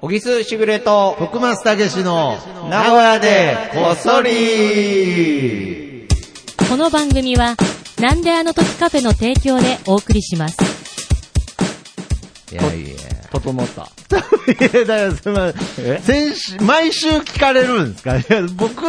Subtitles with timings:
[0.00, 2.36] 小木須しぐれと、徳松たけしの
[2.70, 6.06] 名古屋でこっそり
[6.68, 7.56] この番組は、
[7.98, 10.56] なんであの時カフェの提供でお送りします。
[12.52, 13.17] いやいや。
[13.30, 13.82] 整った。
[13.82, 13.84] い
[14.60, 16.02] や、だからすみません。
[16.02, 18.16] 先週、毎週聞かれるんですか？
[18.16, 18.82] いや、僕、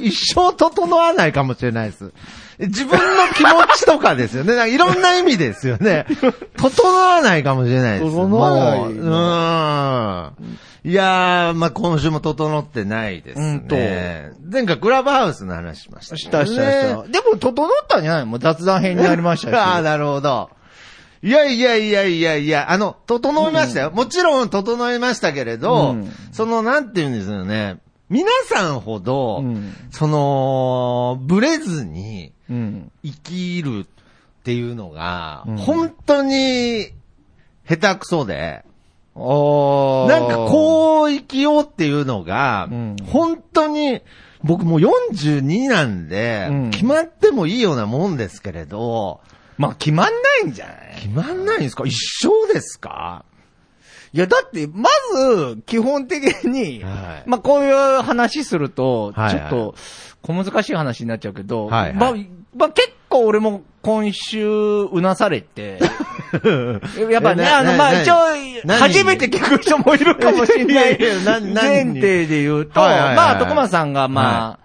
[0.00, 2.12] 一生整わないかもしれないです。
[2.58, 2.98] 自分の
[3.34, 4.54] 気持ちとかですよね。
[4.54, 6.06] なんかいろんな意味ですよね。
[6.56, 8.12] 整わないかもしれないです。
[8.12, 10.90] 整わないもうん。
[10.90, 14.30] いやー、まあ、今週も整ってないですうんとね。
[14.50, 17.02] 前回クラブハウスの話しました、したしたした。
[17.08, 19.54] でも、整ったんじゃないもう雑談編になりましたし。
[19.56, 20.50] ああ、なるほど。
[21.22, 23.90] いやいやいやいやいや、あの、整いましたよ。
[23.92, 27.78] もちろん整いましたけれど、うんその、なんて言うんですよね。
[28.10, 32.92] 皆さんほど、うんその、ブレずにうん。
[33.04, 36.88] 生きるっていうのが、うん本当に
[37.68, 38.64] 下手くそで。
[39.14, 44.00] なんかこう生きようっていうのが、うん本当に、
[44.42, 49.20] 僕もう42なんで、うん決まってもいいようなもんですけれど、
[49.58, 50.76] まあ、決まんないんじゃない？
[51.02, 51.84] 決まんないんですか？
[51.86, 51.94] 一
[52.26, 53.24] 生ですか？
[54.14, 57.28] いや、だって、まず、基本的に、はい。
[57.28, 59.40] まあ、こういう話すると、はいはい。
[59.40, 59.74] ちょっと、
[60.20, 61.94] 小難しい話になっちゃうけど、はいはい。
[61.94, 62.14] まあ、
[62.54, 65.78] まあ、結構俺も今週、うなされて、
[67.10, 68.14] やっぱね、なあの、まあ、な一応、
[68.64, 70.98] 何初めて聞く人もいるかもしれない。
[71.54, 74.62] 前提で言うと、はいはいはいまあ、徳間さんが、まあ、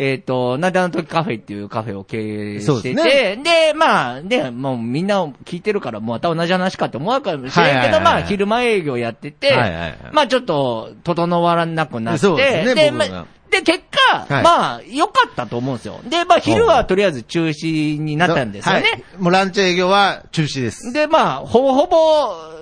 [0.00, 3.36] えっ、と、なんであの時カフェっていうカフェを経営してて、ね。
[3.42, 7.92] で、まあ、で、もうみんな聞いてるから、もうまた同じ話かって思うかもしれんけど、はいはいはい。
[7.92, 9.98] はいまあ、昼間営業やってて、はいはいはい。
[10.12, 14.44] まあちょっと、整わらなくなって、ですねまで、結果、はい。
[14.44, 16.00] まあ、良かったと思うんですよ。
[16.08, 18.80] で、まあ、昼はとりあえず中止になったんですよね。
[18.82, 19.02] はい。
[19.18, 20.92] もうランチ営業は中止です。
[20.92, 22.57] で、まあ、ほぼほぼ、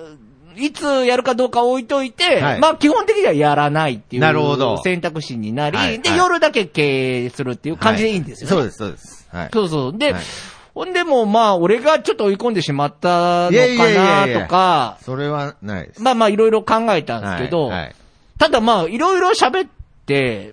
[0.57, 8.55] いつやるかどうか置いといて、はいまあ、基本的にはやらないっていなるほどう選択肢になり、で、はいはい夜だけ経営するっていう感じでいいんですよね。
[8.55, 9.27] そうです、そうです。
[9.31, 9.49] はい。
[9.53, 9.97] そうそう。
[9.97, 10.23] で、はい
[10.73, 16.03] ほんでもう、まあ、俺がちょっと追い込んでしまったのいやいやいやかいやなとか、それはないです。
[16.03, 17.95] まあまあ、いろいろ考えたんですけど、はいはい
[18.37, 19.76] ただまあ、いろいろ喋って、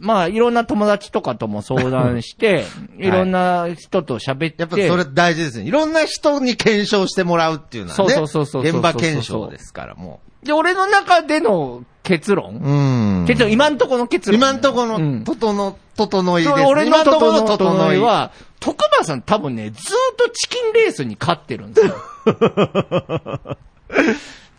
[0.00, 2.66] まあ、いろんな友達とかとも相談して、
[2.98, 5.65] い、ろんな人と喋って、やっぱそれ大事ですね。
[5.65, 8.15] いろんな人に検証してもらうっていうのはね。
[8.15, 12.69] そうそうそう現場検証ですから、もで、俺の中での結論、う。
[12.69, 13.25] うん。
[13.26, 14.38] 結論、今んとこの結論。
[14.38, 19.81] 今んとこの、うん整、整いですそう俺のとこ整整い、は、徳間さん多分ね、ずー
[20.12, 21.94] っとチキンレースに勝ってるんですよ。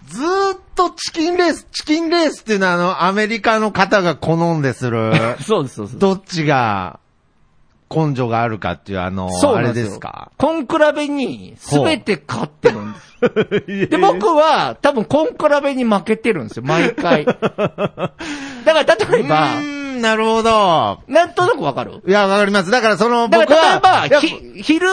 [0.08, 6.00] ずーっとチキンレース、チキンレースっていうのはあの、アメリカの方が好んでする、 そうです、そうです。
[6.00, 7.00] どっちが
[7.94, 10.32] 根性があるかっていうあの、あれですか？
[10.38, 13.06] コンクラベに全て勝ってるんです。
[13.90, 17.26] で、僕は多分コンクラベに負けてるんですよ、毎回。
[17.26, 18.18] だか
[18.66, 19.62] ら例えばう、ー
[19.98, 21.00] ん、なるほど。
[21.08, 22.02] なんとなくわかる？
[22.06, 22.72] いや、わかります。
[22.72, 24.88] だからその、だ僕は、から例えば、昼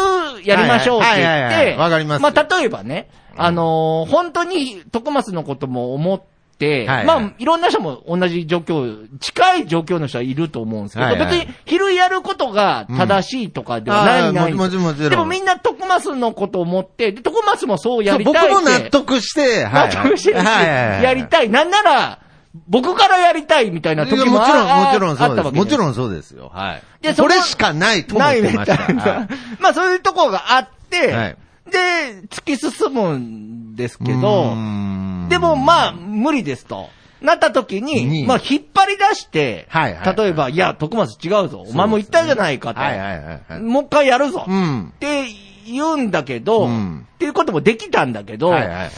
[0.45, 6.27] やりましょうって言はいはいはいはいって、わかりますまあ例えばね、あのー本当に徳松のことも思って、
[6.63, 19.95] はいはいまあいろんな人も同じ状況、近い状況の人はいると思うんですけど、はいはい別に昼やることが正しいとかではない、ないももちろんもちろんでもみんな徳松のことを思って、で徳松もそうやりたい僕も納得して、はい。
[19.95, 21.49] 納得してやりたい。
[21.49, 22.19] なんなら、
[22.69, 25.55] 僕からやりたいみたいな時もいやもちろん、あもちろんそうです。
[25.55, 26.51] もちろんんそうですよ。
[26.53, 26.83] はい。
[27.01, 28.77] でそれしかないと思ってました。
[28.77, 29.29] ないみたいなはい
[29.59, 31.37] まあそういうところがあって、はい
[31.71, 34.55] で、突き進むんですけうど
[35.29, 36.89] でもまあ無理ですと。
[37.21, 41.65] なった時に、にまあ引っ張り出して、はいはい例えば、いや、徳松違うぞ。
[41.67, 42.81] お前も言ったじゃないかと。
[42.81, 43.61] はいはいはいはい。
[43.61, 44.41] もう一回やるぞ。
[44.41, 44.93] っうん。
[44.99, 45.27] て
[45.65, 48.91] 言うんだけど、うんっていうこともできたんだけど、はいはいはいはい。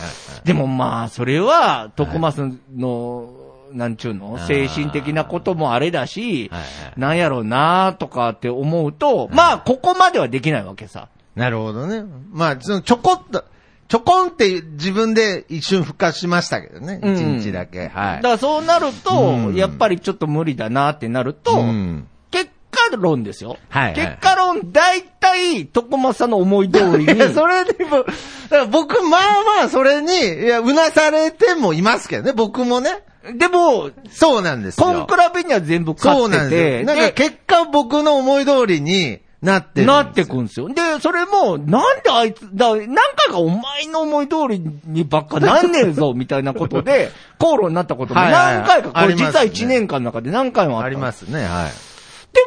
[0.46, 3.28] でもまあ、それは、徳松の、
[3.72, 11.08] なんちゅうの精神的なこともあれだし、はいはいなんやろうなとかって思うと、まあ、ここまではできないわけさ。
[11.34, 12.04] なるほどね。
[12.32, 13.44] まあ、そのちょこっと、
[13.88, 17.00] ちょこんって自分で一瞬復活しましたけどね。
[17.02, 17.88] 一、うん日だけ。
[17.88, 18.16] はい。
[18.16, 23.56] だからそうなると、うんやっぱりちょっと無理だなってなると、うん結果論ですよ。
[23.68, 27.14] はいはい結果論、大体、徳松さんの思い通りに。
[27.14, 28.12] いや、それでも、だか
[28.50, 29.20] ら僕、まあ
[29.60, 33.04] まあ、それに、いや、うなされてもいますけどね、僕もね。
[33.36, 34.86] でも、そうなんですよ。
[34.86, 36.96] コンクラベには全部そう勝ってて、なんですよ。
[36.96, 40.68] なんか結果僕の思い通りになってなってくんですよ。
[40.68, 50.86] で、それも、なんであいつ、だ何回かお前の思い通りにばっかなんねえぞ、 みたいなことで、口論になったこともはいはいはい何回か、これ実は1年間の中で何回もあった。
[50.86, 51.94] ありますね、はい。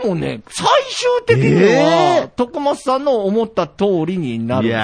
[0.01, 4.75] でもね、最終的にえはー、徳松さんの思った通りになるんで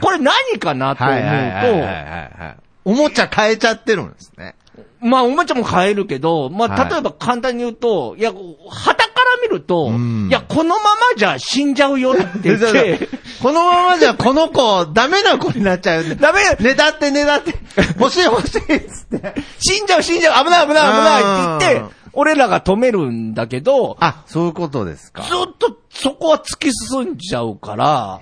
[0.00, 2.56] これ何かなと思うと、はいはいはいはいはい。
[2.86, 4.54] おもちゃ変えちゃってるんですね。
[5.00, 8.32] まあ、おもちゃも買えるけど、まあ、はい例えば簡単に言うと、いや、
[8.70, 9.13] 旗か
[9.44, 13.08] ら見ると、うんいや、このままじゃ死んじゃうよって言って、
[13.42, 16.16] このままじゃこの子、ダメな子になっちゃう。
[16.16, 17.54] ダメねだってねだって、
[17.98, 19.34] 欲しい欲しいっつって。
[19.58, 25.22] 死んじゃう死んじゃう危ない危ない危ないって言うんって、俺らが止めるんだけど、あ、そういうことですか。
[25.22, 28.20] ずっとそこは突き進んじゃうから、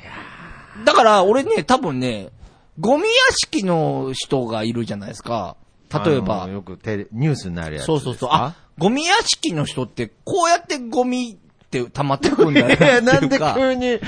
[0.85, 2.31] だから俺ね、多分ね、
[2.81, 5.57] ゴミ屋敷の人がいるじゃないですか。
[5.93, 6.55] 例えあばの。
[6.55, 7.85] よくテレ、ニュースになるやつ。
[7.87, 8.31] そうそうそう。
[8.33, 14.01] あ、、ゴミ屋敷の人って、こうやってゴミって溜まってくんだよいや、なんで急に、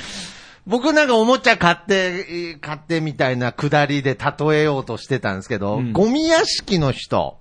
[0.66, 5.92] 僕なんかおもちゃ買って、買ってみたいなくだりで例えようとしてたんですけど、うん。
[5.92, 7.38] ゴミ屋敷の人。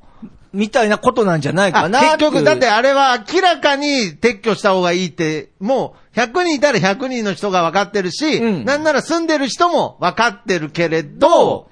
[0.51, 8.65] みたいなことなんじゃないかあな結局、だってあれは明らかに撤去した方がいいって、もう100人いたら100人の人が分かってるし、うん。
[8.65, 11.69] なんなら住んでる人も分かってるけれど、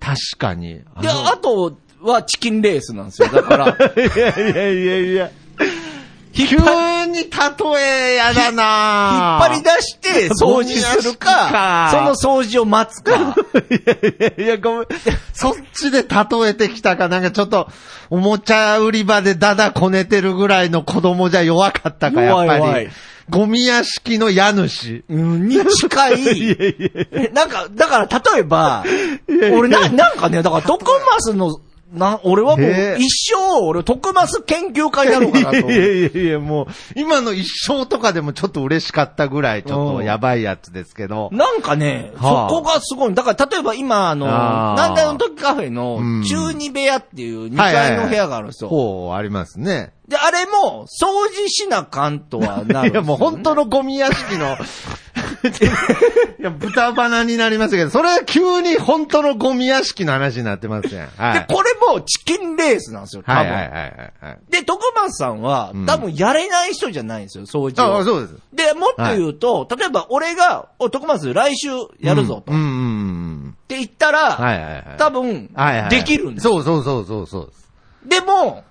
[0.00, 0.74] 確かに。
[0.74, 3.28] で、あとはチキンレースなんですよ。
[3.28, 5.30] だから、いやいやいやいや。
[6.34, 13.12] 急に例えやだ引なっ張り出して掃除するか、 その掃除を待つか。
[13.12, 13.16] い
[13.86, 14.86] やいやいや、ごめん。
[15.32, 17.68] そっちで例えてきたか、なんかちょっと、
[18.10, 22.90] おもちゃ売り場でダダこねてるぐらいの子供じゃ弱かったか、やっぱり弱い。
[23.30, 25.04] ゴミ屋敷の家主。
[25.08, 26.56] うんに近い。
[27.12, 28.84] えなんか、だから例えば、
[29.52, 31.60] 俺な、なんかね、だから徳マスの、
[31.94, 35.76] な、俺はもう一生、俺徳マス研究会なのかなと い。
[35.76, 41.30] やいやいや、もう、今の一生とかでもちょっと嬉しかったぐらい、ちょっとやばいやつですけど。
[41.32, 43.14] なんかね、はあそこがすごい。
[43.14, 48.70] だから、例えば今、あの、あーなんだよの時カフェのうん中二部屋っていう2階の部屋があるんですよ。
[48.70, 49.92] ほう、ありますね。
[50.08, 52.90] で、あれも、掃除しなかんとはなるね。
[52.92, 54.56] いや、もう本当のゴミ屋敷の、
[56.38, 61.08] いや、豚鼻になりましたけど、それは急に本当のゴミ屋敷の話になってますね。
[61.16, 61.54] はで、い。
[61.54, 63.36] これもチキンレースなんですよ、多分。
[63.36, 64.38] はいはいはいはいはい。
[64.50, 67.98] で、徳松さんはうん、多分やれない人じゃないんですよ、掃除を。
[68.00, 68.34] あ、そうです。
[68.52, 71.68] で、もっと言うと、例えば俺が、お、徳松来週
[72.00, 72.52] やるぞと。
[72.52, 74.44] っうんうんうんて言ったら、うん。
[74.44, 74.84] はいはいはい。
[74.98, 76.54] 多分はいはい、できるんですよ。
[76.54, 77.64] そうそうそうそうそうです。
[78.06, 78.62] でも、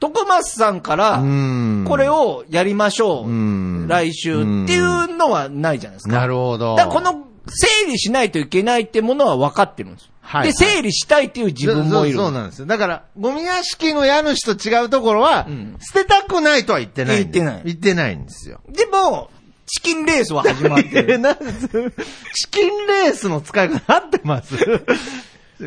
[0.00, 6.14] 徳松さんから、うんこれをやりましょう、うん来週っていうのはないじゃないですか。
[6.16, 6.76] なるほど。
[6.76, 10.08] だこの、整理しないといけないってものは分かってるんですよ。
[10.20, 12.16] はいで、整理したいっていう自分もいる。
[12.16, 12.66] そうなんですよ。
[12.66, 17.18] だから、ゴミ屋敷の家主と違うところは、うん捨てたくないとは言ってない。
[17.18, 18.60] 言ってない言ってないんですよ。
[18.68, 19.30] でも、
[19.66, 21.18] チキンレースは始まって え、る。
[21.18, 21.44] なんで
[22.34, 24.56] チキンレースの使い方合ってます？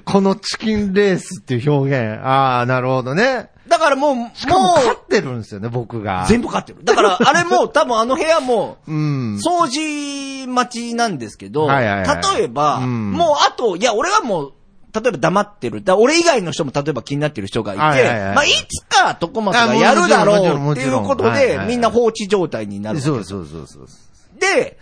[0.06, 2.24] このチキンレースっていう表現。
[2.24, 3.50] ああ、なるほどね。
[3.68, 6.26] だからもう、もしかも勝う、ってるんですよね、僕が。
[6.28, 6.84] 全部勝ってる。
[6.84, 9.38] だから、あれも、 多分あの部屋も、うん。
[9.38, 14.54] 掃除待ちなんですけど、はいはいはい例えば、うんもうあと、いや、俺はもう、
[14.94, 15.84] 例えば黙ってる。
[15.84, 23.88] だ俺以外の人も例えば気になってる人がいて、はいはいはいまあ、いつか徳松がやるだろうっていうことではいはいは、いみんな放置状態になるそうそうそうそう。
[24.40, 24.80] で、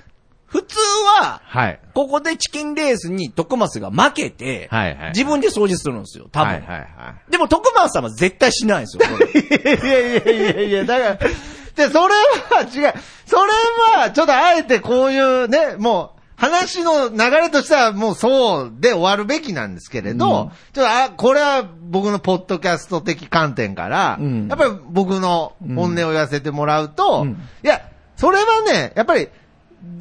[0.57, 0.77] 普通
[1.21, 1.79] は、はい。
[1.93, 6.47] ここでチキンレースに徳松が負けて、はいはい自分で掃除するんですよ、多分。
[6.47, 9.33] はいはいはでも徳松さんは絶対しないんですよ、これい。
[9.37, 11.29] いやいやいやいや、だから、
[11.75, 12.15] で、それ
[12.55, 12.93] は違う。
[13.27, 13.51] それ
[13.99, 27.29] は、ちょっとあえてこういうね、もう、話の流れとしてはもうそうで終わるべきなんですけれど、うんちょっとあ、これは僕のポッドキャスト的観点から、うんやっぱり僕の本音を言わせてもらうと、うん
[27.63, 27.81] いや、
[28.15, 29.29] それはね、やっぱり、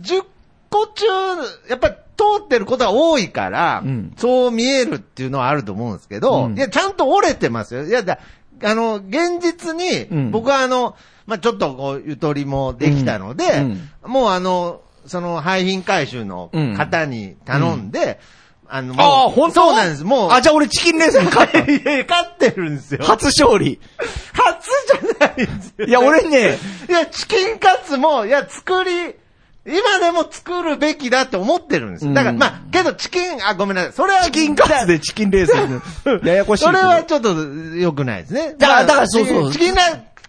[0.02, 0.24] 10
[0.70, 1.04] 個中、
[1.68, 7.84] やっぱり通ってることが多いから、うんそう見えるっていうのはあると思うんですけど、うんいや、ちゃんと折れてますよ。
[7.86, 8.18] いや、だ
[8.64, 10.96] あの、現実に、うん僕はあの、
[11.26, 18.18] まあ、ちょっとこう、ゆとりもできたので、うんもうあの、その廃品回収の方に頼んで、
[18.68, 19.54] あの、もうああ、本当？
[19.66, 20.04] そうなんです。
[20.04, 23.04] もう、あ、じゃあ俺チキンレースに勝っ いや勝ってるんですよ。
[23.04, 23.78] 初勝利。
[24.34, 24.68] 初
[25.10, 25.86] じゃないんですよ。
[25.86, 26.58] いや、俺ね、
[26.88, 29.14] いや、チキンカツも、いや、作り、
[29.66, 32.14] 今でも作るべきだって思ってるんですよ。
[32.14, 33.92] だから、うんまあ、けどチキン、あ、ごめんなさい。
[33.92, 36.28] それは、チキンカツでチキンレースに。
[36.28, 36.64] ややこしい。
[36.64, 38.54] それはちょっと良くないですね。
[38.58, 39.74] だからだからそうそうチキン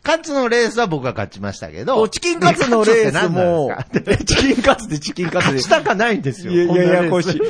[0.03, 2.07] カツのレースは僕が勝ちましたけど。
[2.09, 3.71] チキンカツのレースも
[4.25, 5.69] チキンカツでチキンカツで勝ち。
[5.69, 6.53] たかないんですよ。
[6.53, 7.37] いやいや、ややこしい。
[7.37, 7.43] で、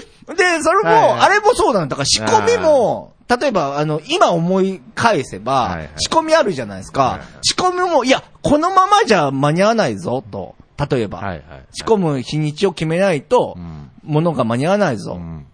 [0.62, 1.96] それも、あれもそうなんだ。
[1.96, 7.20] だから仕込みも、例えば、あの、今思い返せば、仕込みあるじゃないですか。
[7.44, 10.56] 仕込みも、いや、このままじゃ間に合わないぞ、と。
[10.89, 15.13] 例えば、はいはい仕込む日にちを決めないと、うん物が間に合わないぞ。
[15.13, 15.46] うん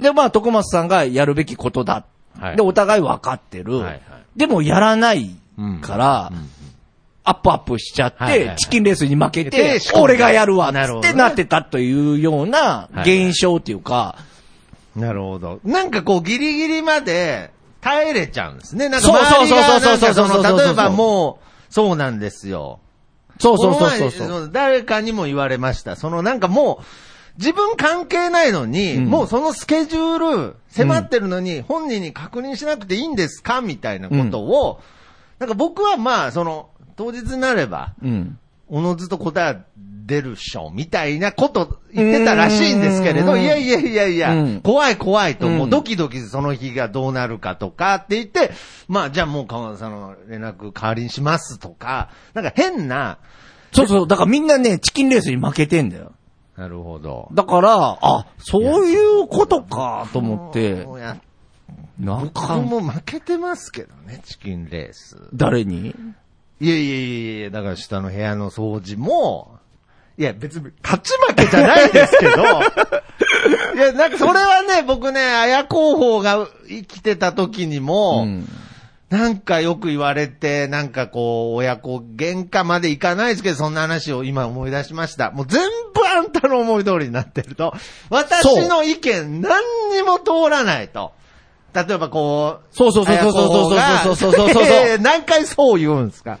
[0.00, 2.04] で、まあ、徳松さんがやるべきことだ。
[2.38, 3.74] はいで、お互い分かってる。
[3.76, 4.00] はいはい
[4.36, 6.48] でも、やらないうんから、うん
[7.24, 14.16] アップアップしちゃって、はいはいはいチキンレースに負けて俺がやるわ、ってなってたというようなはい現象っていうか、
[14.96, 15.60] なるほど。
[15.64, 18.88] なんかこう、ギリギリまで、耐えれちゃうんですね。
[18.88, 22.80] なんかそうそうそうそう例えばもう、そうなんですよ。
[23.38, 25.96] そうそうそうそう誰かにも言われました。
[25.96, 26.84] そのなんかもう、
[27.38, 29.04] 自分関係ないのに、うん。
[29.06, 33.62] もうそのスケジュール迫ってるのに、本人に確認しなくていいんですか？
[33.62, 34.80] みたいなことを、
[35.38, 38.38] なんか僕はまあ、その、当日になれば、うん。
[38.68, 48.50] おのずと答えは出るっしょ、みたいなこと言ってたらしいんですけれど、うんいやいやいやいや、うん怖い怖いと、もううんドキドキその日がどうなるかとかって言って、
[48.88, 53.18] まあじゃあもう川田さんの連絡代わりにしますとか、なんか変な、
[53.72, 54.08] そうそう。
[54.08, 56.12] だからみんなね、チキンレースに負けてんだよ。
[56.56, 57.30] なるほど。
[57.32, 60.86] だから、あ、そういうことか、と思って
[61.98, 65.16] なん僕か、も負けてますけどね、チキンレース。
[65.32, 65.94] 誰に？
[66.60, 69.58] いやいやいやいや、だから下の部屋の掃除も、
[70.18, 72.32] いや別に勝ち負けじゃないですけど、
[73.74, 78.48] いや、なんかそれはね、僕ね、綾候補が生きてた時にも、うん。
[79.12, 85.30] なんかよく言われて、なんかこう、親子喧嘩までいかないですけど、そんな話を今思い出しました。
[85.32, 85.60] もう全
[85.92, 87.74] 部あんたの思い通りになってると、
[88.08, 89.60] 私の意見何
[89.94, 91.12] にも通らないと。
[91.74, 96.38] 例えばこう、そうそうそうそうそうそうそうそうそうそう何回そう言うんですか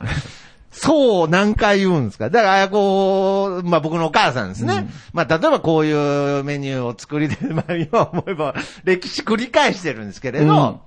[0.72, 4.88] そう何回言うんですかだから、こ、まあ僕のお母さんですね。
[5.12, 5.92] まあ例えばこうい
[6.40, 10.80] うメニューを作りで、まあ今思えば歴史繰り返してるんですけれど、うん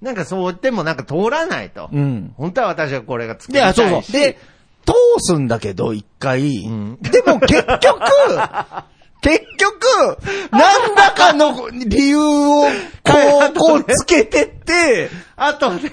[0.00, 1.88] なんかそう言ってもなんか通らないと。
[1.92, 2.32] うん。
[2.36, 3.90] 本当は私はこれが作いや、りたいし。
[3.90, 4.20] そうそう。
[4.20, 4.38] で、
[4.86, 6.66] 通すんだけど、一回。
[6.66, 8.00] んでも結局、
[9.20, 10.18] 結局、
[10.52, 13.12] 何らかの理由を、こ
[13.50, 15.90] う、こうつけてって、 あとね、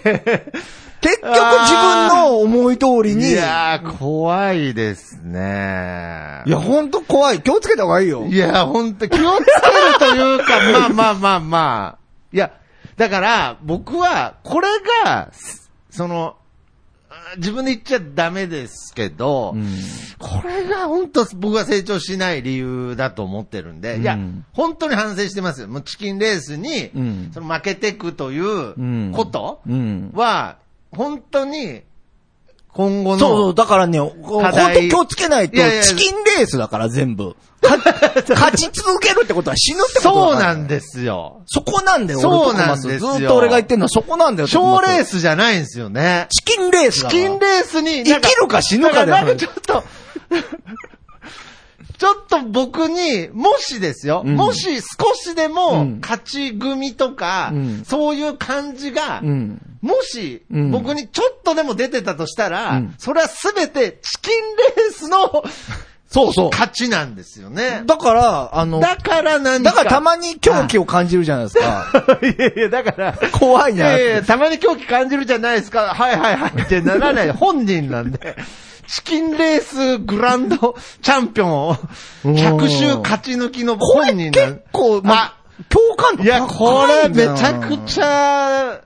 [1.06, 3.30] 結局自分の思い通りに。
[3.30, 6.42] いやー、怖いですね。
[6.46, 7.42] いや、ほんと怖い。
[7.42, 8.26] 気をつけた方がいいよ。
[8.26, 11.98] いや、ほんと気をつけるというか、 まあまあまあまあ。
[12.34, 12.52] いや、
[12.98, 14.68] だから、僕は、これ
[15.04, 16.36] が、すその、
[17.10, 19.66] あ自分で言っちゃダメですけど、うん
[20.18, 25.68] これが本当僕が成長しない理由だと思ってるんで、いやうん、本当に反省してますよ。
[25.68, 30.12] もうチキンレースに、うんその負けていくということうん。
[30.14, 30.58] は、
[30.96, 31.82] 本当に、
[32.70, 37.36] 今後の、そうそう、だからね、ほんと課題気をつけないと、いやいやチキンレースだから全部。
[37.62, 37.78] か
[38.36, 41.42] 勝ち続けるってことは死ぬってことだそうなんですよ。
[41.46, 45.16] そこなんだよ、そうなんですよずっと俺が言ってんのはそこなんだよ、賞レース。
[45.16, 46.28] スじゃないんですよね。
[46.30, 49.84] チキンレースチキンレースに、生きるか死ぬかだよなんかちょっと、
[51.98, 59.62] ちょっと僕に、もしですよ、うんもし少しでうもん勝ち組とか、うんそういう感じが、うん。
[59.82, 64.42] もしうん僕にちょっとでも出てたとしたら、うんそれはすべてチキン
[64.78, 65.44] レースの
[66.08, 66.50] そうそう。
[66.50, 67.84] 勝ちなんですよね。
[67.86, 69.72] だから、あの、だから何か。
[69.72, 71.88] だからたまに狂気を感じるじゃないですか。
[72.22, 73.90] いやいや、だから、怖いな。
[73.98, 75.94] いやいや、たまに狂気感じるじゃないですか。
[75.94, 77.32] はいはいはいってならない。
[77.32, 78.38] 本人なんで。
[78.88, 81.76] チキンレースグランドチャンピオンを
[82.24, 85.38] 100周勝ち抜きの本人なん結構、まあ、
[85.70, 87.78] 共感度いや、これめちゃくゃ。
[87.86, 88.82] ちゃ、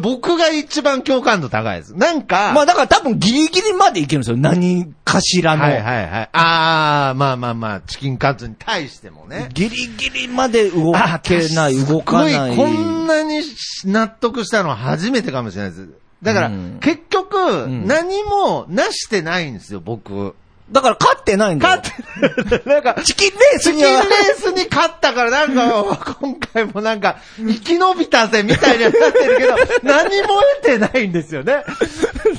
[0.00, 1.94] 僕が一番共感度高いです。
[1.94, 4.36] なんか、まあだから多分ギリギリまでいけるんですよ。
[4.36, 5.62] 何かしらの。
[5.62, 6.28] はいはいはい。
[6.32, 9.48] あー、まあまあまあ、チキンカツに対してもね。
[9.52, 10.92] ギリギリまで動
[11.22, 12.52] けない、動かない。
[12.52, 13.42] すごいこんなに
[13.84, 15.88] 納得したのは初めてかもしれないです。
[16.22, 17.02] だから、うん結
[17.34, 20.34] 局、ん何もなしてないんですよ、僕。
[20.70, 21.82] だから勝ってないんだよ。
[21.82, 24.02] 勝って、なんか、チキンレースチキンレー
[24.34, 31.64] スに勝ったから、なんか、今回もなんか、生き延びたぜ、みたいにはなってるけど、 何も得てないんですよね。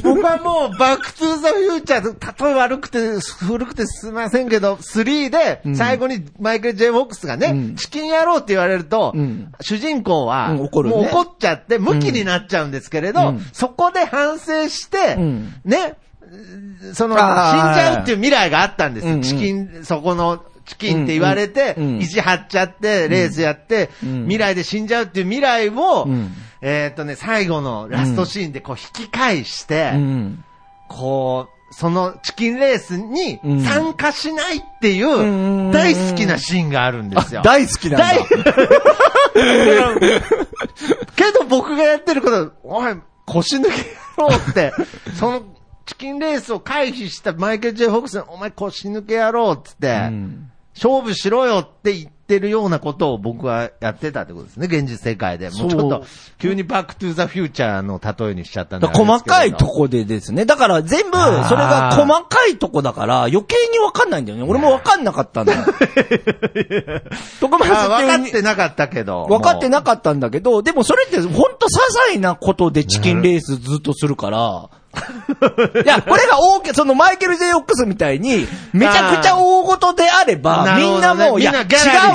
[0.01, 3.00] 僕はもう、バックトゥーザフューチャー、例え悪くて、
[3.46, 7.75] 古くてすいませんけど、3で、最後にマイケル・ジェイ・フォックスがね、うん。
[7.75, 9.51] チキン野郎って言われると、うん。
[9.62, 13.46] 主人公は、もう怒っちゃって、ムキになっちゃうんですけれど、うん。
[13.53, 15.53] そこで反省して、うん。
[15.63, 15.98] ね、
[16.94, 19.13] その、死んじゃうっていう未来があったんですよ。
[19.13, 30.44] うんうんチキン、そこの、チキンって言われて、うんうん意地張っちゃって、レースやって、うん未来で死んじゃうっていう未来を、うんえーっとね、最後のラストシーンでこう引き返して、うん。
[30.88, 37.42] こう、そのチキンレースにうん参加しないっていう大好きなシーンがあるんですよ。
[37.44, 38.08] 大好きなんだ。
[38.13, 38.22] 大
[41.15, 43.70] けど僕がやってること、おい、腰抜け
[44.18, 44.74] ろって、
[45.20, 45.44] その
[45.86, 55.51] チキンレースを回避したマイケル・ジェイ・フォックスに、お前腰抜けやろうっつって、うん勝負しろよって言っってるようなことを僕はやってたってことですね、現実世界で。
[55.51, 56.06] もうちょっと、
[56.39, 60.46] 急にバックトゥーザフューチャーの例えにしちゃったんで細かいとこでですね。
[60.46, 64.44] だから全部、それが細かいとこだから余計にわかんないんだよね。
[64.44, 65.65] 俺もわかんなかったんだよ。
[67.39, 69.27] 徳 松あ分かってなかったけど。
[69.27, 71.70] 分かってななかったんだけど、でもそれってほんと些
[72.10, 74.70] 細なことでチキンレースずっとするから、
[75.84, 81.66] いや、これが大きい、そのマイケル・ジェイ・フォックスみたいに、めちゃくちゃ大事であれば、みんなもう、いや、違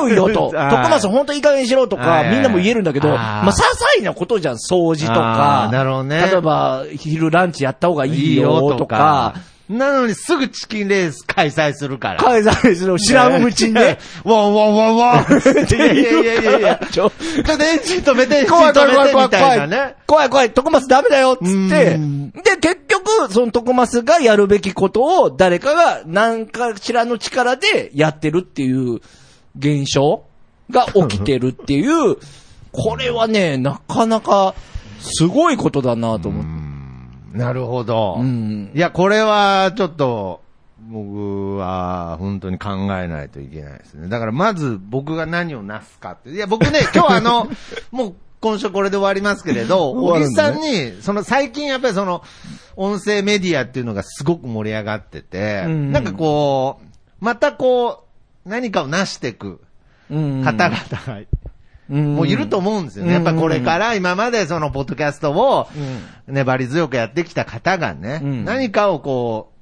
[0.04, 0.48] うよと。
[0.48, 5.68] はい徳松ほんといい加減にしろとか、はいみんなも言えるんだけど、まあ、些細なことじゃん、掃除とか。
[5.72, 9.34] なるほどね例えば、昼ランチやった方がいいよとか、。
[9.70, 12.22] なのにすぐチキンレース開催するから。
[12.22, 13.98] 海外の知らんうちにね。
[14.24, 15.32] わんわんわんわん。
[15.32, 16.80] いやいやいやいやいや。
[16.90, 19.94] ちょっとエンジン止めて、エンジン怖い止怖い怖い怖いみたいなね。
[20.08, 29.00] 怖い怖い、徳松ダメだよっつってうん、で、結局、その徳松がやるべきことを誰かが何かしらの力でやってるっていう
[29.56, 30.24] 現象
[30.68, 32.16] が起きてるっていう、
[32.72, 34.56] これはね、なかなか
[35.00, 36.59] すごいことだなと思って。
[37.32, 38.16] なるほど。
[38.18, 38.70] うん。
[38.74, 40.42] いや、これはちょっと、
[40.88, 44.08] 僕は本当に考えないといけないですね。
[44.08, 46.30] だからまず僕が何をなすかって。
[46.30, 47.48] いや、僕ね、 今日あの、
[47.90, 52.22] もう今週これで終わりますけれど、小木終わるんださんに、その最近やっぱりその、
[52.76, 58.04] 音声メディアっていうのがすごく盛り上がってて、うんなんかこう、またこ
[58.46, 59.60] う、何かを成していく
[60.10, 61.20] うん方々が
[61.90, 63.12] もういると思うんですよね。
[63.12, 65.68] やっぱこれから今までそのポッドキャストを
[66.28, 69.52] 粘り強くやってきた方がね、うん何かをこ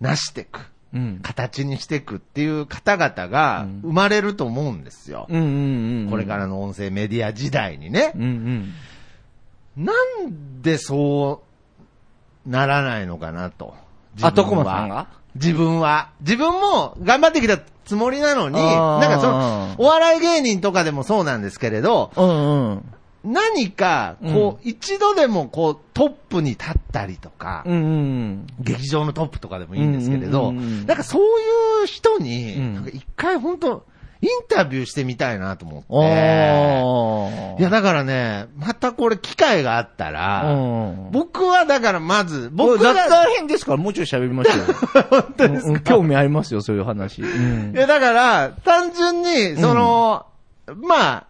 [0.00, 0.70] う、成していく。
[0.92, 1.20] うん。
[1.22, 5.26] 形にしていくっていう方々が生まれると思うんですよ。
[5.28, 6.10] うんうんうん。
[6.10, 8.18] これからの音声メディア時代にねう。
[8.18, 8.22] ん
[9.76, 9.84] うん。
[9.84, 9.92] な
[10.24, 11.42] んでそ
[12.46, 13.74] うならないのかなと。
[14.20, 15.06] あ、徳は松さんが？
[15.36, 16.10] 自分は。
[16.20, 22.84] 自分も頑張ってきたつもりなのに、なんかその、お笑い芸人とかでもそうなんですけれど、うんうん。
[23.22, 28.46] 何か、こう、一度でもこう、トップに立ったりとか、うんうん。
[28.58, 33.84] 劇場のトップとかでもいいんですけれど、うんうんうんうんなんかそういう人に、うんなんか一回本当
[34.22, 37.60] インタビューしてみたいなと思って。
[37.60, 41.10] いや、だからね、またこれ機会があったら、うん。
[41.10, 44.64] 僕はだからまず、僕僕が、雑談編ですから、もうちょい喋りましょうよ。
[45.10, 47.22] 本当ですか、興味ありますよ、そういう話。
[47.22, 50.26] うんいや、だから、単純に、その、
[50.76, 51.26] まあ、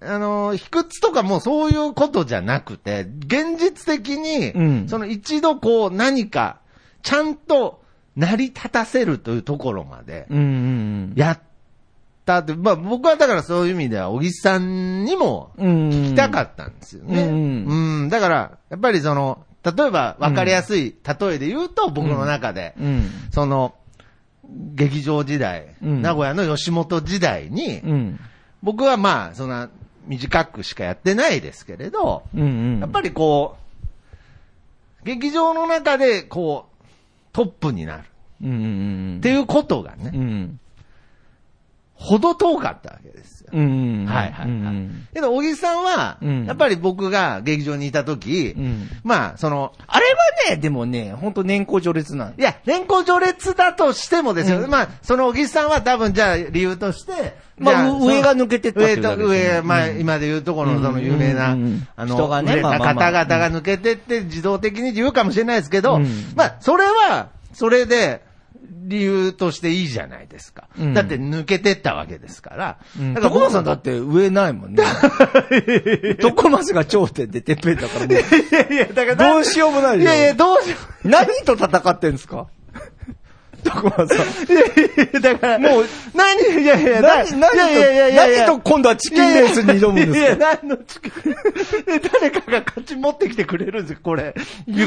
[0.00, 6.56] あの、卑屈とかもそういうことじゃなくて、現実的に、うんその一度こう何か、
[7.02, 7.82] ちゃんと
[8.16, 11.40] 成り立たせるというところまで、うんうんやっ
[12.30, 15.50] たって、まあ僕はだからそういう意味では、小木さんにも。
[15.58, 17.24] 聞きたかったんですよね。
[17.24, 18.08] ううんん。
[18.08, 23.10] だから、やっぱりその、例えば分かりやすい例えで言うと、僕の中で、うん。
[23.32, 23.74] その、
[24.74, 28.20] 劇場時代、うん名古屋の吉本時代に、うん。
[28.62, 29.68] 僕はまあ、そんな
[30.06, 32.44] 短くしかやってないですけれど、うんう
[32.76, 32.80] ん。
[32.80, 33.56] やっぱりこ
[35.02, 36.86] う、劇場の中でこう、
[37.32, 38.04] トップになる。
[38.42, 40.60] っていうことがね、うん。
[42.00, 43.50] ほど遠かったわけですよ。
[43.52, 44.06] うんうん。
[44.06, 44.46] はいはいはい。
[44.46, 46.46] うんけど、小木さんは、うん。
[46.46, 48.88] やっぱり僕が劇場にいた時、うん。
[49.04, 50.06] まあ、その、あれ
[50.48, 54.62] はね、でもね、本当年功序列なんいや、年功序列だとしてもですよ。
[54.62, 54.70] うん。
[54.70, 61.50] まあ、その小木さんは多分じゃあ理由として、まあ上が抜けてったってい上と、上、まあ、うん今で言うところのその有名な、
[61.96, 66.06] あの、方々が抜けてって自動的に言うかもしれないですけど、うん。
[66.34, 68.22] まあ、それは、それで、
[68.90, 70.68] 理由としていいじゃないですか。
[70.78, 72.78] うんだって抜けてったわけですから。
[72.98, 73.14] うん。
[73.14, 74.82] だから徳松さんだって上ないもんね。
[76.20, 81.08] 徳松が頂点でてっぺんだからもう、いやいや、だから、どうしようもないでしょいやいや、どうしよう。
[81.08, 82.48] 何と戦ってんですか？
[83.60, 84.52] さん。
[84.52, 92.00] いやいや、だから、もう、何、いやいや、何、何と、いやいやいやいやいや何と今度はチキンレースに挑むんいやいや、ですか何のチキン？
[92.00, 94.34] で誰かが勝ち持ってきてくれるんですよ、これ。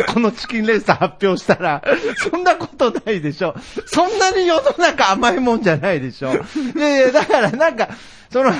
[0.07, 1.83] このチキンレース発表したら。
[2.29, 3.55] そんなことないでしょ。
[3.85, 6.33] そんなに世の中甘いもんじゃないでしょ。
[6.33, 7.89] いやいや、だからなんか、
[8.29, 8.55] その、ま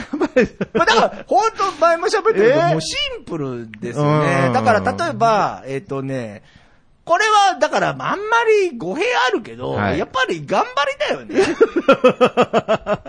[0.76, 2.72] あだから、本当前も喋ったけど、えー？
[2.72, 4.50] もうシンプルですよねう。
[4.52, 6.44] んだから、例えば、えっ、とね、
[7.06, 8.16] これは、だから、あんま
[8.72, 11.56] り語弊あるけど、はいやっぱり頑張りだよね。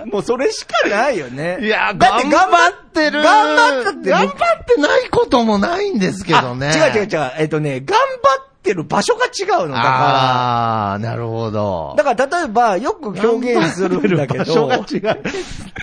[0.10, 1.58] もうそれしかないよね。
[1.60, 3.22] いや、だって頑張ってる。
[3.22, 6.68] 頑張ったって頑張ってないこともないんですけどね。
[6.68, 7.32] あ違う違う違う。
[7.38, 12.02] えっ、とね、頑張っってる場所が違うの、だかああ、なるほどら。。
[12.02, 15.22] だから例えば、よく表現するんだけ場所がど、違う？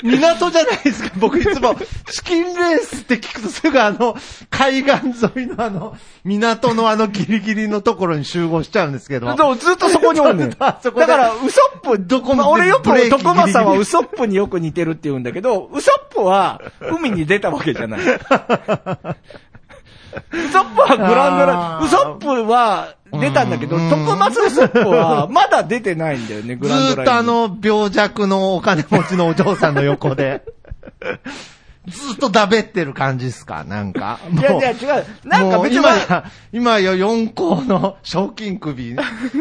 [0.03, 1.11] 港じゃないですか。
[1.19, 1.75] 僕いつも、
[2.09, 4.15] チキンレースって聞くとすぐあの、
[4.49, 9.27] 海岸沿いのあの、港のあのギリギリのところに集合しちゃうんですけど。
[9.37, 10.49] そうずっとそこにおんねん。
[10.57, 16.59] だから、ウソップ、どこまあ俺よくブレーキ、徳間さんはウソップによく似てるって言うんだけど、ウソップは
[16.91, 17.99] 海に出たわけじゃない。
[20.31, 26.93] ウソップはグラウンドラウソップは出たんだけど、うん徳松ウソップはまだ出てないんだよね、グラウンドラ。
[26.95, 30.43] ずーっとあの、病弱のお金持ちのお嬢さんの横で。
[31.87, 33.63] ずっとだべってる感じですか？
[33.63, 34.19] なんか。
[34.31, 35.05] いやいや違う。
[35.27, 38.95] なんか別に今や、今や4校の 賞金首、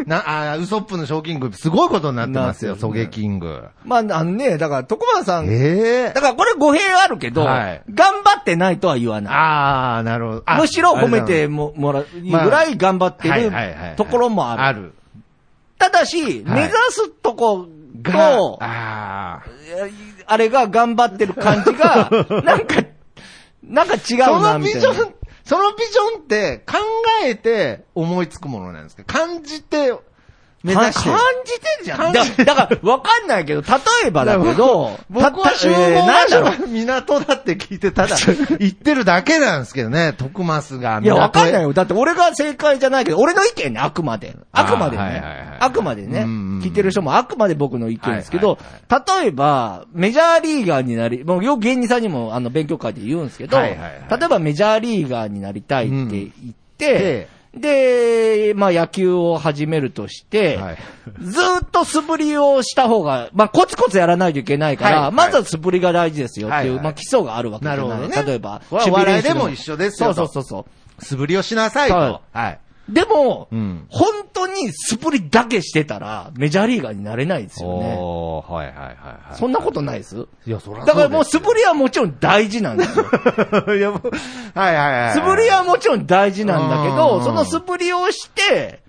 [0.07, 3.65] な、あ、ウソップの賞金首、すごいことになってますよ、ソゲキング。
[3.85, 9.33] まあ、あのね、だから徳松さん、ええだからこれ語弊あるけど、はい頑張ってないとは言わない。
[9.33, 10.43] ああ、なるほど。
[10.47, 13.51] あむしろ褒めてももらうぐらい頑張ってはいる
[13.97, 14.63] ところもある。
[14.63, 14.93] ある。
[15.77, 17.67] ただし、目指すとこ
[18.01, 19.43] がと、ああ。
[20.31, 22.09] あれが頑張ってる感じが、
[22.43, 22.83] なんか、
[23.63, 24.89] なんか違うそな、のみたいな。
[24.89, 25.13] ビジョン、
[25.43, 26.77] そのビジョンって考
[27.25, 29.03] えて思いつくものなんですか？
[29.03, 29.93] 感じて
[30.63, 31.97] 目指して感じてるじゃん。
[31.97, 33.67] 感じだだから、わかんないけど、例
[34.07, 38.15] えばだけど、僕はた集合えーなんだろう場所が港だって聞いて、ただ、
[38.59, 41.01] 言ってるだけなんですけどね、徳増が。
[41.03, 41.71] いや、わかんないよ。
[41.71, 41.73] よ。
[41.73, 44.35] だって俺が正解じゃないけど、俺の意見ね、あくまで。
[44.51, 45.57] あくまでね。
[45.59, 46.21] あくまでね。
[46.21, 53.79] 聞いてる人もあくまで僕の意見ですけどはい、例えば、メジャーリーガーになり、もうよく芸人さんにもあの勉強会で言うんですけど、例え
[54.29, 60.77] ばメジャーリーガーになりたいって言ってで、で、まあ野球を始めるとして、はい
[61.21, 67.87] ずーっと素振りをした方が、まあコツコツやらないといけないから、はいはいまずは素振りが大事ですよっていう、はいはいまあ基礎があるわけじゃない。
[67.87, 70.65] なね例えば、守備でも一緒ですよそうそうそうそ
[70.99, 71.05] う。
[71.05, 71.95] 素振りをしなさいと。
[71.95, 72.59] ははい。
[72.89, 77.89] でも、うん本当に素振りだけしてたら、メジャーリーガーになれないですよね。
[77.89, 79.35] はいはいはいはい。
[79.37, 80.25] そんなことないです？
[80.47, 81.61] いや、そらだからもう素振り。
[81.61, 83.05] りはもちろん大事なんですよ。
[83.75, 84.01] いや、はい
[84.55, 85.13] はいはい。
[85.13, 88.80] 素振りはもちろん大事なんだけうど、んその素振りをして、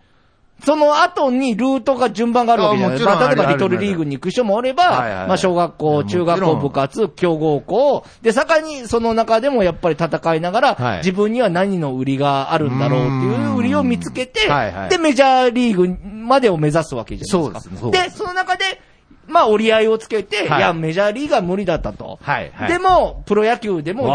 [0.64, 2.96] その後にルートが順番があるわけじゃない。
[2.96, 5.28] あもちろんまあ、例えばリトルリーグに行く人もおれば、はいはいはい。
[5.28, 10.98] まあ小学校、中学校、部活、強豪校、で、盛んにその中でもやっぱり戦いながら、はい。
[10.98, 14.88] 自分には何の売りがあるんだろうっていう売りを見つけて、はいはい。
[14.90, 17.60] で、メジャーリーグまでを目指すわけじゃないですか。
[17.60, 18.10] そうですね。
[18.10, 18.64] その中で、
[19.32, 22.18] まあ折り合いをつけて、はいい、や、メジャーリーガー無理だったと。
[22.22, 24.06] はいはいでも、プロ野球でも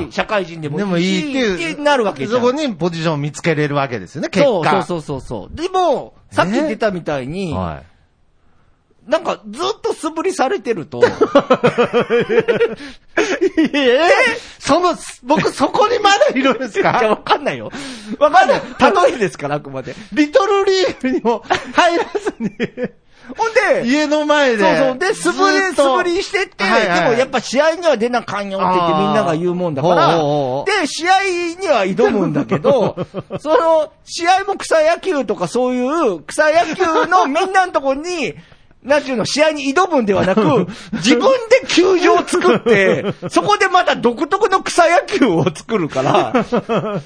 [0.00, 1.82] いいし、社会人でもいいし、いいっていう。
[1.82, 2.40] なるわけじゃん。
[2.40, 4.82] そこにポジションを見つけれるわけですよね、結果。
[4.84, 5.56] そうそうそうそう。
[5.56, 9.10] でも、さっき言ったみたいに、はい。
[9.10, 11.00] なんかずっと素振りされてると、
[13.72, 14.00] え？
[14.58, 16.90] その、僕そこにまだいるんですか？
[16.92, 17.70] わかんないよ。
[18.18, 18.60] わかんない。
[19.08, 19.94] 例えですから、あくまで。
[20.12, 21.42] リトルリーグにも
[21.74, 22.50] 入らずに、
[23.36, 24.62] ほんで、家の前で。
[24.62, 24.98] そうそう。
[24.98, 30.16] で、素振り、素振りしてって、はいはいでもやっぱ試合には出なかんよって言ってみんなが言うもんだから、
[30.64, 32.96] で、試合には挑むんだけど、
[33.40, 38.34] その、試合も草野球とかそういう草野球のみんなのとこに、
[38.88, 40.40] なんていうの、試合に挑むんではなく、
[40.94, 41.20] 自分
[41.62, 46.44] で球場を作って、 そこでまた独特の草野球を作るから、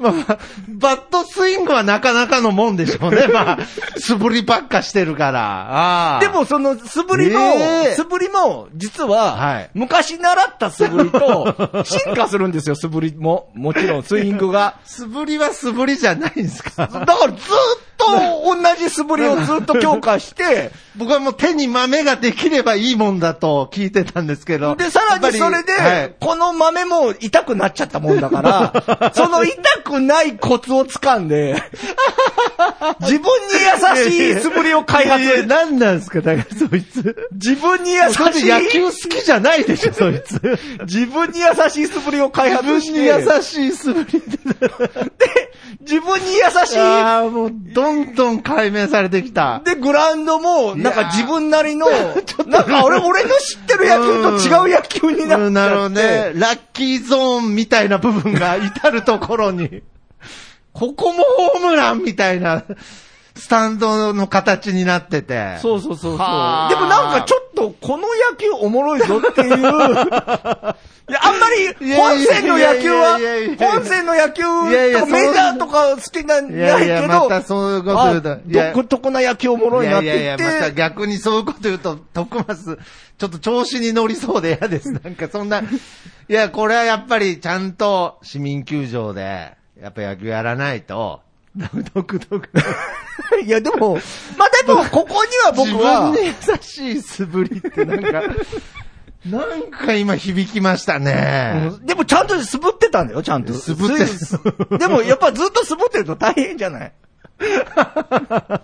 [0.00, 0.38] まあまあ、
[0.68, 3.28] バットスイングはなかなかのもんでしょうね。
[3.32, 3.58] まあ、
[3.98, 6.18] 素振りばっかしてるから。
[6.22, 13.50] でもその素振りも、ええ素振りも、実は、はい昔習った素振りと、進化するんですよ、素振りも。
[13.54, 14.76] もちろん、スイングが。
[14.86, 16.86] 素振りは素振りじゃないんですか？
[16.86, 24.74] だからずっと同じ素振りをずっと強化して、 僕はもう手に豆ができればいいもんだと聞いてたんですけど。
[24.76, 31.62] で、さらにそれで、この豆も痛くなっちゃったもんだから、 その痛くないコツを掴んで、
[33.00, 33.28] 自分に
[34.04, 37.16] 優しい素振りを開発何なんですかだからそいつ。
[37.32, 40.58] 自分に優しそいつ野球い、好きじゃないでしょ、そいつ。
[40.82, 45.50] 自分に優しい素振りを開自分発して、に優しい素振りで。
[45.80, 49.60] 自分に優しいああ、もう、どんどん解明されてきた。
[49.64, 51.86] で、グラウンドも、なんか自分なりの、
[52.46, 55.46] なんか俺、俺の知ってる野球と違う野球になっちゃって。
[55.46, 56.32] うんなるほどね。
[56.34, 59.82] ラッキーゾーンみたいな部分が至るところに、
[60.72, 61.22] ここも
[61.52, 62.64] ホームランみたいな、
[63.34, 65.58] スタンドの形になってて。
[65.60, 66.12] そうそうそうそう。
[66.12, 69.56] でもはあなんかちょっと、この野球おもろいぞっていう。
[71.10, 73.18] いや、あんまり、本線の野球は、
[73.58, 78.38] 本線の野球とかメジャーとか好きなんいないけやいや、まど、たそういうこと言うと。
[78.46, 82.78] 独特な野球おもろいなって言っいやいやいや、またて、逆にそういうこと言うと、徳松、
[83.18, 84.92] ちょっと調子に乗りそうで嫌です。
[85.04, 85.62] なんかそんな、い
[86.28, 91.20] や、これはやっぱりちゃんと市民球場で、やっぱ野球やらないと、
[91.94, 92.48] 独特。
[93.44, 93.94] いや、でも、
[94.38, 96.32] まあでも、ここには僕は、自分で優
[96.62, 98.22] しい素振りってなんか、
[99.26, 101.72] なんか今響きましたね。
[101.82, 103.52] でもちゃんと素振ってたんだよ、ちゃんと。
[103.52, 104.38] 素振ってす
[104.78, 106.92] でもやっぱずっと素振ってると大変じゃない？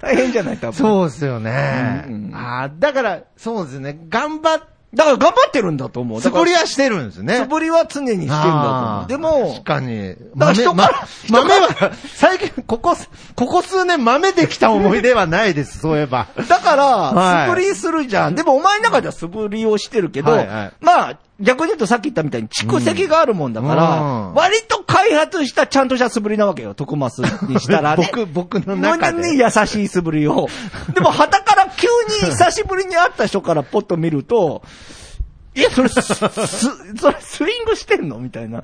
[0.00, 0.74] 大変じゃない多分。
[0.74, 2.04] そうですよね。
[2.08, 3.98] うんうんああ、だから、そうですね。
[4.08, 4.62] 頑張っ、
[4.94, 6.22] だから頑張ってるんだと思う。
[6.22, 7.36] だ素振りはしてるんですね。
[7.36, 9.08] 素振りは常にしてんだと思う。
[9.08, 10.08] でも確、かに。
[10.10, 12.96] だから人からま豆は、最近、ここ、
[13.34, 16.28] ここ数年豆できた思い出はないです、そういえば。
[16.48, 18.34] だから、はい素振りするじゃん。
[18.34, 20.36] でもお前の中では素振りをしてるけど、
[20.80, 28.08] まあ、逆に言うとさっき言ったみたいに蓄積があるもんだから、うん割と開発したちゃんとした素振りなわけよ、徳マスにしたらね。
[28.12, 29.44] 僕、僕の中ね、で。
[29.44, 30.46] 優しい素振りを。
[30.94, 31.88] でも、旗から急
[32.24, 34.62] に久しぶりに会った人からポッと見ると、
[35.56, 36.26] いや、それ、す、すそ
[37.10, 38.18] れスイングしてんの？
[38.18, 38.62] みたいな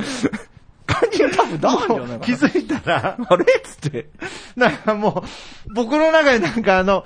[0.87, 2.19] 感じに多分なるんじゃ。
[2.21, 3.45] 気づいたら、あれ？
[3.45, 4.11] っつって。
[4.57, 5.25] なんかも
[5.69, 7.05] う、僕の中でなんかあの、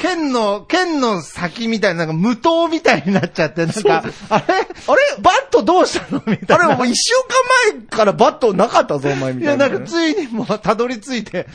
[0.00, 4.44] 剣の、剣の先みたいな、なんか無刀みたいになっちゃって、なんか、あれ？
[4.54, 4.66] あれ？
[5.20, 6.22] バットどうしたの？
[6.26, 6.64] みたいな。
[6.66, 7.12] あれ、もう一週
[7.70, 9.76] 間前からバットなかったぞ、お前みいや、たいな。
[9.76, 11.46] なんかついにもうたどり着いて、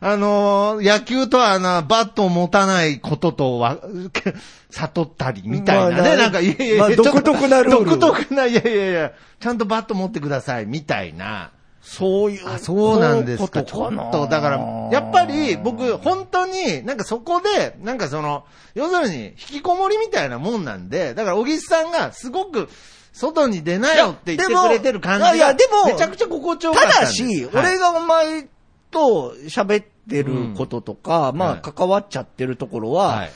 [0.00, 3.78] あのー野球とはな、バットを持たないこととは、
[4.12, 4.34] け
[4.70, 6.08] 悟ったりみたいなね。
[6.08, 11.50] まあなんか、いやいやいや、まあ独特なルール独特な、いやいやいや、ちゃんとバット持ってください、みたいな。
[11.82, 12.48] そういう。
[12.48, 13.62] あ、そうなんですか。
[13.62, 14.58] ちょっと、だから、
[14.92, 22.68] やっぱり僕、本当に、なんかそこで、なんかその、要するに、引きこもりみたいなもんなんで、だから、小木さんがすごく、
[23.12, 27.06] 外に出なよって言ってくれてる感じが、いやでもめちゃくちゃ心地よかったただ。
[27.06, 28.46] し、はい俺がお前
[28.90, 33.30] と喋ってることとか、まあ、はい関わっちゃってるところは、はい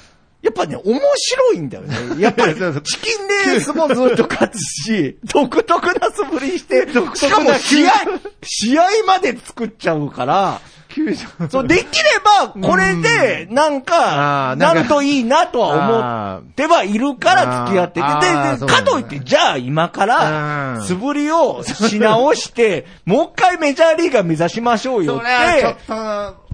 [0.45, 1.97] やっぱね、面白いんだよね。
[2.23, 7.93] やっぱり、チキンレースもずっと勝つし、 独特な素振りして、独しかも試合、
[8.43, 10.61] 試合まで作っちゃうから、
[11.51, 11.87] そう、できれ
[12.23, 20.85] ば、これで、なんあか、ーなんといいなとは思ってはいるから付き合ってて、で、かといって、じゃあ今かうら、ん。
[20.87, 25.77] 素振りをし直して、 もう一回メジャーリーガー目指しましょうよって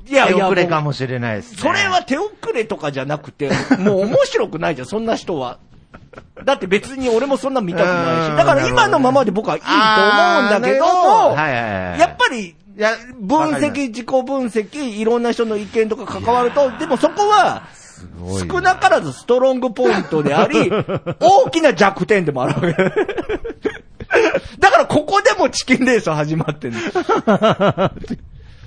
[0.07, 1.59] いやいや手遅れかもしれないです、ね。
[1.59, 5.59] それは手遅れとかじゃなくて、もう面白くないじゃん、そんな人は。
[6.45, 8.37] だって別に俺もそんな見たくなうんいし。
[8.37, 10.85] だから今のままで僕はいいと思うんだけど
[11.37, 12.57] やっぱり、
[13.21, 17.63] 分析、自己分析、いろんな人の意見とか関わると、でもそこは、
[18.49, 20.71] 少なからずストロングポイントであり、
[21.21, 22.83] 大きな弱点でもあるわけ。
[24.59, 26.79] だからここでもチキンレース始まってんの。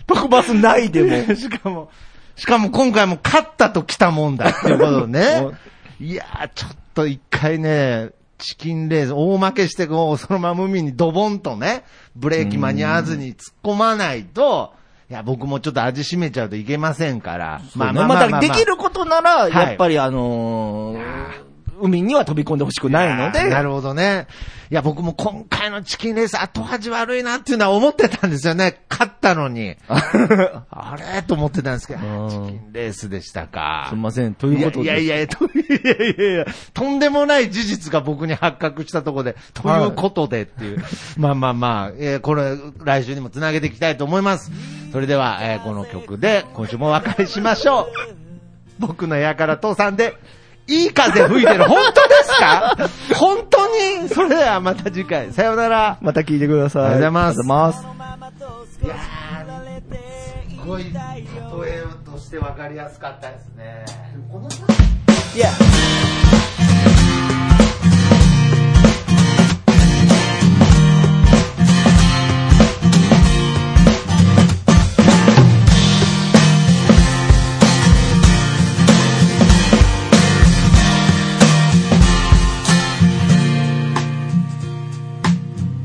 [0.07, 1.35] 特バスないでも。
[1.35, 1.89] しかも、
[2.35, 4.49] しかも今回も勝ったと来たもんだ。
[4.49, 5.47] っていうことね。
[5.99, 11.83] いやー、ちょっと一回ね、チキンレース、大負けしてこう、そのまま海にドボンとね、
[12.15, 14.73] ブレーキ間に合わずに突っ込まないと、
[15.09, 17.61] いや、僕もちょっと味しめちゃうといけませんから。
[17.75, 24.27] まあまあまあ、できることなら、いやっぱりあのー海には飛び込んでほしくないので、なるほどね。
[24.71, 28.83] いや、僕も今回のチキンレース後味悪いなっていうのは思ってたんですよね。
[28.89, 29.75] 勝ったのに。
[29.87, 31.21] あれ？
[31.23, 33.87] と思ってたんですけど、うんチキンレースでしたか。
[33.89, 34.85] すみません、ということで。
[34.85, 35.49] いやいやいや、とい
[35.83, 40.83] やいやいや、とんでもない事実が僕に発覚したところで、ということでっていう。
[41.17, 44.51] まあまあまあ、えーこれ、来週にもつなげていきたいと思います。
[44.91, 47.87] それでは、えーこの曲で今週もお別れしましょう。
[48.79, 50.15] 僕の部から父さんで、
[50.67, 51.65] いい風吹いてる。
[51.65, 52.75] 本当ですか？
[53.19, 53.67] 本当
[54.01, 54.09] に？
[54.09, 55.31] それではまた次回。
[55.33, 55.97] さようなら。
[56.01, 56.83] また聞いてください。
[56.83, 57.85] ありがとうございます
[58.83, 63.85] いやー、すごい、例えとして分かりやすかったですね。
[64.31, 64.47] この
[65.35, 65.49] いや。